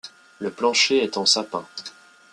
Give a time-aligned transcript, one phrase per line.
[0.39, 1.63] Le plancher est en sapin.